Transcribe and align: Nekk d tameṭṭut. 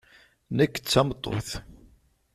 Nekk 0.55 0.75
d 0.79 0.85
tameṭṭut. 0.87 1.49